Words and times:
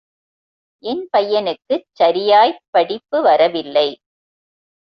என் 0.83 1.03
பையனுக்குச் 1.11 1.85
சரியாய்ப் 1.91 2.61
படிப்பு 2.69 3.21
வரவில்லை. 3.21 3.87